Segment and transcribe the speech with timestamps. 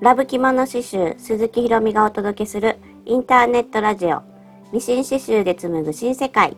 [0.00, 4.22] ラブ着物刺繍鈴木ひろみがお届けするインターネットラジオ
[4.72, 6.56] ミシン刺繍で紡ぐ新世界。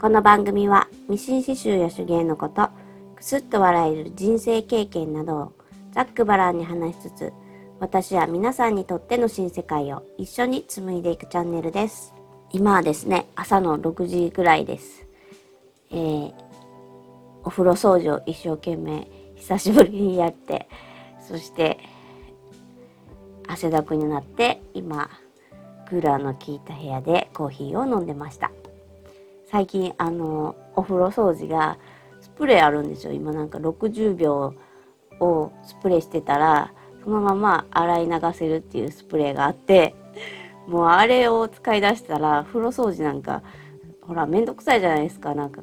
[0.00, 2.68] この番組はミシン刺繍や手芸のこと
[3.14, 5.52] くすっと笑える人生経験などを
[5.92, 7.32] ざっくばらんに話しつつ
[7.78, 12.14] 私は皆さんにとっての新世界を一緒に紡いでいくチャンネルです。
[12.50, 15.06] 今はですね朝の6時ぐらいです。
[15.92, 16.32] えー、
[17.44, 19.06] お風呂掃除を一生懸命
[19.36, 20.68] 久しぶりにやって
[21.20, 21.78] そして
[23.48, 25.10] 汗だくになって今
[25.88, 28.50] クーラーの効いた部屋でコーヒーを飲んでました。
[29.48, 31.78] 最近あのお風呂掃除が
[32.20, 33.12] スプレーあるんですよ。
[33.12, 34.54] 今なんか60秒
[35.20, 36.72] をスプレーしてたら
[37.04, 39.94] そのまま洗い流せるっていうスプレーがあって
[40.66, 43.42] もうあれを使い出したら風呂掃除なんか
[44.02, 45.34] ほらめんどくさいじゃないですか。
[45.34, 45.62] なんか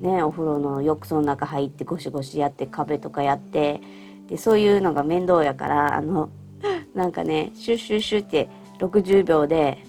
[0.00, 3.80] ねお風呂の浴槽の中入ってゴシゴシやって壁とかやって
[4.28, 6.30] でそういうのが面倒やからあの
[6.94, 9.84] なんかねシュッシュッシュって60秒で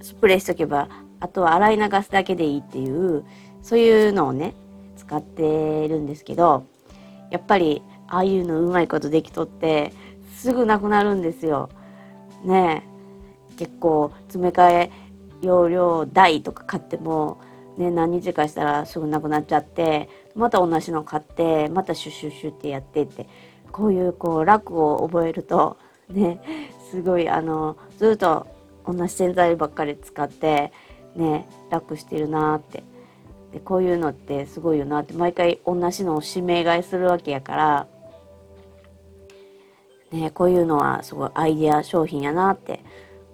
[0.00, 0.88] スプレーしとけば
[1.20, 3.24] あとは洗い流すだけでいいっていう
[3.62, 4.54] そういうのをね
[4.96, 6.66] 使ってるんですけど
[7.30, 9.92] やっぱりああいうのうまいことできとって
[10.36, 11.70] すぐなくなるんですよ。
[12.44, 12.86] ね
[13.56, 14.90] 結構詰め替え
[15.40, 17.40] 容量大とか買っても、
[17.78, 23.28] ね、何日かしたらすぐなくなっちゃってまた同じの買ってまたシュッシュッシュってやってって
[23.72, 25.78] こういうこう楽を覚えると
[26.10, 26.40] ね
[26.90, 28.46] すごいあのずっと
[28.86, 30.72] 同じ洗剤ばっかり使って
[31.16, 32.82] ね楽してるなって。
[33.52, 35.14] でこういうのってすごいよなって。
[35.14, 37.86] 毎回同じのを指名買いするわけやから。
[40.10, 42.80] ねこういうのはすごいアイデア商品やなって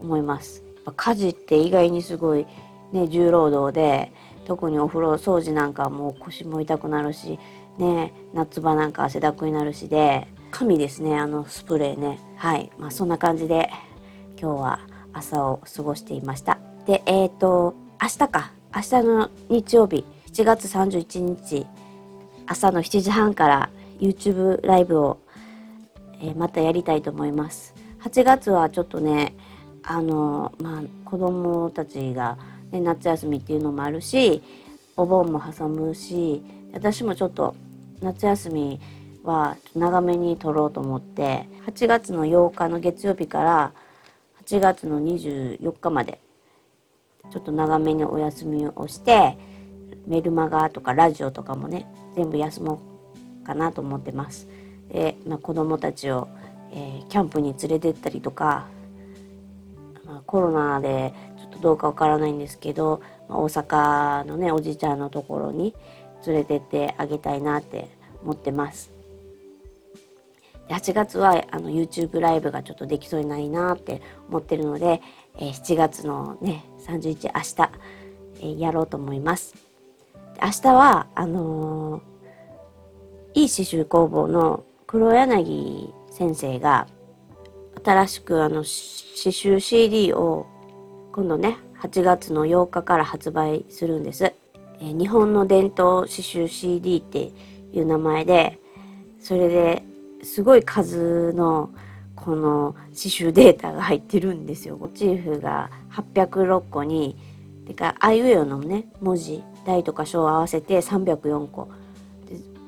[0.00, 0.62] 思います。
[0.96, 2.46] 家事って意外にすごい
[2.92, 4.12] ね重労働で
[4.46, 7.38] 特にお風呂掃除なんかもう腰も痛くなるし
[7.78, 11.18] ね夏場なんか汗だくになるしで神ですね。
[11.18, 12.18] あのスプレーね。
[12.36, 12.70] はい。
[12.78, 13.70] まあそんな感じで
[14.40, 14.80] 今日は
[15.12, 16.58] 朝を過ごしていました。
[16.86, 18.52] でえっ、ー、と明日か。
[18.75, 20.04] 明日の日曜日。
[20.32, 21.66] 7月31日。
[22.47, 23.70] 朝の7時半から
[24.00, 25.19] YouTube ライブを、
[26.20, 27.75] えー、またやりたいと思います。
[28.00, 29.34] 8月はちょっとね
[29.82, 32.38] あのまあ子供たちが、
[32.70, 34.42] ね、夏休みっていうのもあるし
[34.96, 36.42] お盆も挟むし
[36.72, 37.54] 私もちょっと
[38.00, 38.80] 夏休み
[39.25, 43.72] は長めに撮ろうと思って8月の8日の月曜日から
[44.47, 46.20] 8月の24日まで
[47.31, 49.36] ちょっと長めにお休みをして
[50.06, 51.86] メルマガとかラジオとかもね
[52.16, 52.81] 全部休も
[53.42, 54.48] うかなと思ってます。
[54.88, 56.28] で、まあ、子供たちを、
[56.72, 58.66] えー、キャンプに連れてったりとか、
[60.04, 65.75] まあ、コロナでちょっとどうかわからないんですけど、まあ、大阪のねおじいちゃんのところに
[66.26, 67.88] 連れてってあげたいなって
[68.22, 69.00] 思ってます。
[70.75, 75.03] 8月はあの YouTube ライブがちょっとできそうにないなって思ってるので、
[75.36, 77.70] えー、7月のね31明日、
[78.41, 79.54] えー、やろうと思います。
[80.42, 86.87] 明日はあのー、いい刺繍工房の黒柳先生が
[87.84, 90.47] 新しくあの刺繍 CD を
[91.12, 94.32] 今度ね8月の8日から発売するんです。
[94.81, 97.32] えー、日本の伝統刺繍 CD って
[97.72, 98.58] いう名前で
[99.20, 99.89] それで
[100.22, 101.70] すごい数の
[102.16, 104.76] この刺繍データが入ってるんですよ。
[104.76, 107.16] モチーフが806個に
[107.66, 111.70] てかあいうえおのね文字大とか小合わせて304個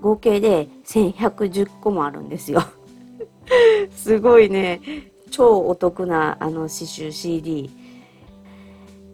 [0.01, 2.63] 合計で1110個もあるんですよ。
[3.95, 4.81] すごいね
[5.31, 7.71] 超お得なあの刺繍 CD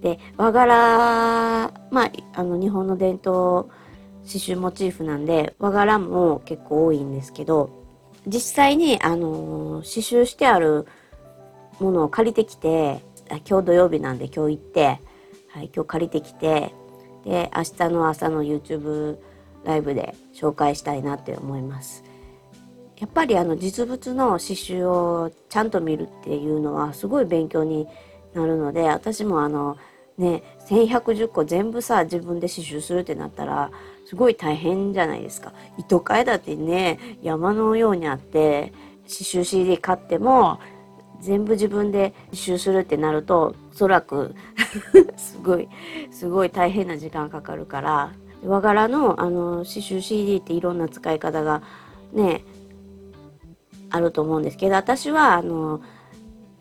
[0.01, 3.71] で和柄まああの日本の伝統
[4.27, 7.88] 刺繍モチーフなんで和柄も結構多いんですけど
[8.29, 10.87] 実際に、あのー、刺繍してある
[11.81, 13.01] ものを借りてきて、
[13.49, 15.01] 今日土曜日なんで今日行って、
[15.49, 16.73] はい、今日借りてきて、
[17.25, 19.19] で、明日の朝の YouTube
[19.65, 22.05] ライブで紹介したいなって思います。
[22.99, 27.87] やっぱりあの実物の刺繍をちゃんと見るっていうのはすごい勉強に
[28.35, 29.77] なるので私もあの
[30.17, 33.71] ね1110個全部さ自分で刺繍するってなったら
[34.09, 35.53] すごい大変じゃないですか。
[35.77, 38.73] 糸替えだってね、山のようにあって、
[39.03, 40.61] 刺繍 CD 買っても、
[41.21, 44.35] 全部自分で刺繍するってなると、おそらく
[45.19, 45.69] すごい、
[46.11, 48.13] すごい大変な時間かかるから、
[48.43, 51.61] 和柄のあの刺繍 CD っていろんな使い方が
[52.15, 52.45] ね、
[53.91, 55.83] あると思うんですけど、私はあの、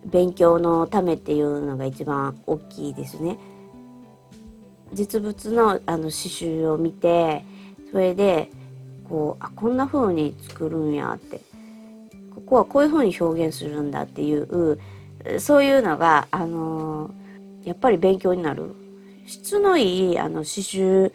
[0.04, 3.40] 勉強のためっていうのが一番大きいですね。
[4.94, 7.44] 実物のあの刺繍を見て
[7.92, 8.50] それで
[9.10, 11.42] こうあこんな風に作るんやって
[12.34, 14.80] ここはこういうふうに表現するんだっていう
[15.40, 17.12] そういうのが、あの
[17.66, 18.74] やっぱり勉強になる
[19.26, 21.12] 質のいいあの刺繍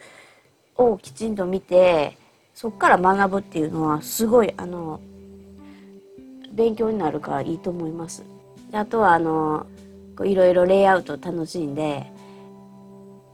[0.75, 2.17] をきちんと見て
[2.53, 4.99] そこから学ぶっていうのはすごいあの
[6.51, 8.23] 勉強になるからいいと思います。
[8.71, 9.65] あとはあの
[10.23, 12.11] いろいろレイアウト楽しんで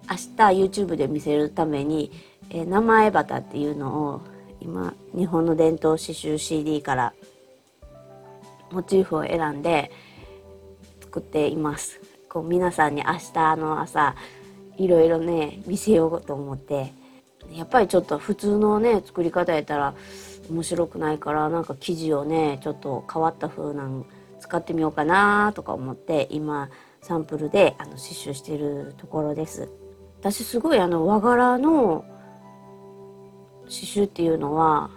[0.10, 2.12] 明日 YouTube で見せるために、
[2.50, 4.22] えー、名前バタっていうのを
[4.60, 7.14] 今日本の伝統刺繍 CD から
[8.72, 9.92] モチーフを選んで
[11.02, 12.02] 作っています。
[12.28, 14.16] こう皆さんに明日の朝
[14.78, 16.94] いろいろね見せようと思って
[17.52, 19.96] やっぱりちょっと普通のね作り方やったら
[20.50, 24.06] 面白くないからなんか生地をねちょっと変わった風なん
[24.40, 26.70] 使ってみようかなとか思って今
[27.02, 29.70] サンプルであの刺繍してるところです。
[30.19, 32.06] 私すごいあの和柄の
[33.63, 34.89] 刺繍っていうのは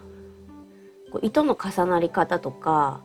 [1.11, 3.01] こう糸の重なり方とか、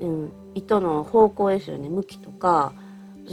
[0.00, 2.72] うん、糸の方向ですよね向きとか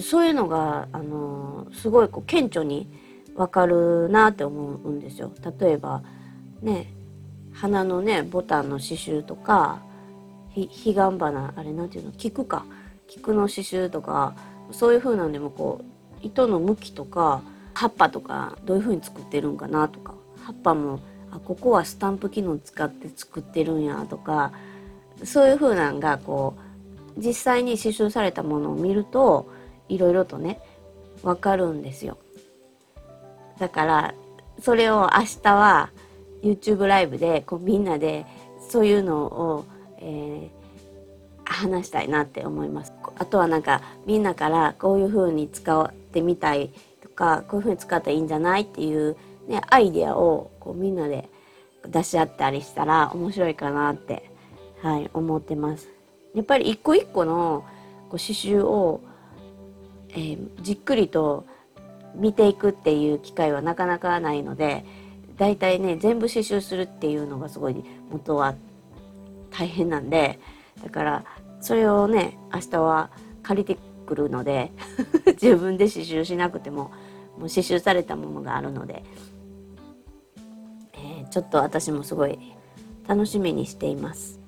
[0.02, 2.90] そういうのが、あのすごいこう顕著に
[3.36, 5.32] わかるなって思うんですよ。
[5.60, 6.02] 例えば
[6.62, 6.92] ね
[7.52, 9.84] 花のねボタンの刺繍とか
[10.56, 12.66] 彼岸花あれなんていうの菊か
[13.08, 14.36] 菊の刺繍とか
[14.72, 17.44] そういう風なんでもこう糸の向きとか
[17.74, 21.00] 葉っぱとかどういう風に作ってるんかなとか葉っぱも
[21.32, 24.52] あここはスタンプ機能使って作ってるんやとか
[25.24, 26.56] そういう風なんがこ
[27.18, 29.52] う実際に刺繍されたものを見ると
[29.90, 30.60] いろいろとね
[31.24, 32.18] わかるんですよ。
[33.60, 34.14] だから
[34.60, 35.90] それを明日は
[36.42, 38.26] YouTube ライブでこうみんなで
[38.70, 39.66] そういうのを、
[40.00, 42.94] えー、話したいなって思います。
[43.18, 46.72] あとはなんかみんなからこういう風に使ってみたい
[47.14, 49.16] かこういう風に使ったらいいんじゃないっていう、
[49.48, 51.30] ね、アイデアをこうみんなで
[51.88, 54.32] 出し合ったりしたら面白いかなって、
[54.82, 55.90] はい、思ってます。
[56.34, 57.66] やっぱり一個一個の
[58.10, 59.02] こう刺繍を
[60.16, 61.46] えー、じっくりと
[62.16, 64.86] 見ていくっていう機会はなかなかないので
[65.38, 68.56] だいたいね全部刺繍するっていうのがすごい元は
[69.50, 70.40] 大変なんで
[70.84, 71.26] だから
[71.60, 73.10] それをね明日は
[73.42, 74.72] 借りてくるので
[75.42, 76.92] 自分で刺繍しなくても
[77.38, 79.04] もう刺繍されたものがあるので、
[80.94, 82.40] えー、ちょっと私もすごい
[83.08, 84.40] 楽しみにしています。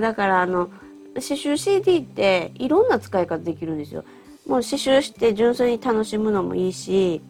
[0.00, 0.66] だからあの
[1.14, 4.04] 刺繍 CD っていろんな使い方できるんですよ。
[4.46, 7.22] もう刺繍して純粋に楽しむのもいいし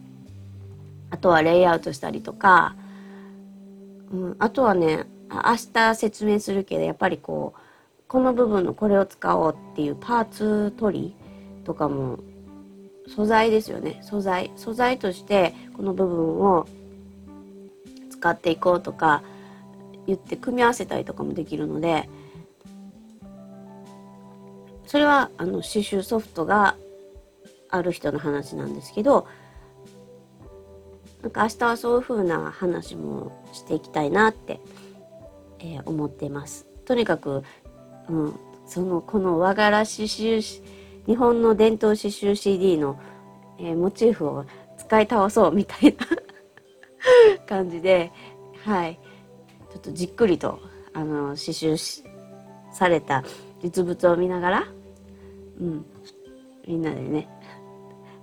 [1.11, 2.75] あとはレイアウトしたりとか、
[4.11, 7.59] うん、あとはね明日説明するけどやっぱりこう
[8.07, 11.15] この部分のこれを使おうっていうパーツ取り
[11.65, 12.19] とかも
[13.07, 16.67] 素材ですよね素材素材としてこの部分を
[18.09, 19.23] 使っていこうとか
[20.07, 22.09] 言って組み合わせたりとかもできるので
[24.85, 26.75] それはあの刺繍ソフトが
[27.69, 29.27] ある人の話なんですけど
[31.23, 34.59] なんか明日はそういう風な話もしていきたいなって、
[35.59, 36.67] えー、思ってます。
[36.85, 37.43] とにかく、
[38.09, 38.33] うん、
[38.67, 40.61] そのこの和柄刺繍
[41.07, 42.99] 日本の伝統刺繍 CD の、
[43.59, 44.45] えー、モチーフを
[44.77, 46.07] 使い倒そうみたいな
[47.45, 48.11] 感じで
[48.63, 48.99] はい
[49.71, 50.59] ちょっとじっくりと
[50.93, 52.03] あの刺繍
[52.71, 53.23] された
[53.61, 54.67] 実物を見ながら、
[55.59, 55.85] うん、
[56.67, 57.27] みんなでね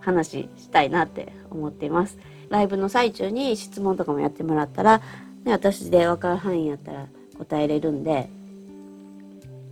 [0.00, 2.18] 話したいなって思っています。
[2.48, 4.98] ライブの最中に質問とかもやってもらったら、
[5.44, 7.06] ね、私で分かる範囲やったら
[7.38, 8.28] 答えれるんで、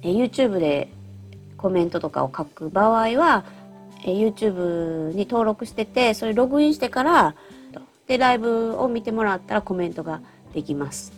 [0.03, 0.93] え YouTube で
[1.59, 3.45] コメントとかを書く場合は、
[4.05, 7.35] え YouTube に登録してて、それログインしてから、
[8.07, 10.23] で、ライブを見てもらったらコメントが
[10.55, 11.13] できます。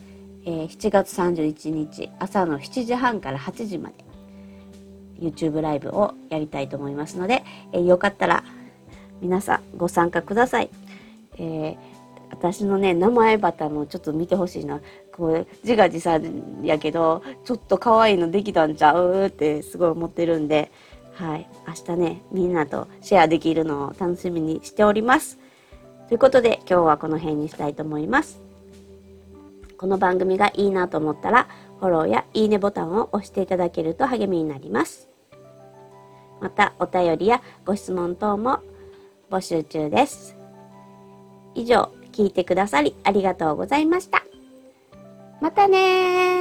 [0.44, 3.94] えー、7月31日朝の7時半から8時まで
[5.20, 8.42] YouTube ライブをやりたいと思いますので、えー、よかったら
[9.20, 10.70] 皆さんご参加ください。
[11.36, 11.76] えー、
[12.30, 14.80] 私のね、名前バタもちょっと見てほしいな。
[15.12, 20.70] こう、自画自賛やけど、ちょっと可愛いのできたんちゃうってすごい思ってるんで、
[21.14, 21.48] はい。
[21.66, 25.38] 明日ね、みんなとシェアできるのを楽しみにしております。
[26.08, 28.40] ということで、今日はこの辺にしたいと思います。
[29.76, 31.48] この番組がいいなと思ったら、
[31.80, 35.08] フォローやいいねボタンを押していただけると励みになります。
[36.40, 38.60] また、お便りやご質問等も
[39.30, 40.36] 募集中です。
[41.54, 44.24] 以上、聞いてくださりありがとうございました。
[45.40, 46.39] またね